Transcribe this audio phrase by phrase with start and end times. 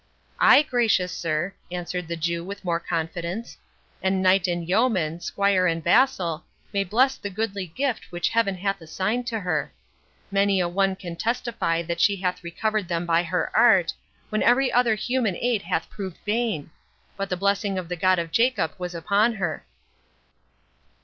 [0.39, 3.59] "Ay, gracious sir," answered the Jew, with more confidence;
[4.01, 6.43] "and knight and yeoman, squire and vassal,
[6.73, 9.71] may bless the goodly gift which Heaven hath assigned to her.
[10.31, 13.93] Many a one can testify that she hath recovered them by her art,
[14.29, 16.71] when every other human aid hath proved vain;
[17.15, 19.63] but the blessing of the God of Jacob was upon her."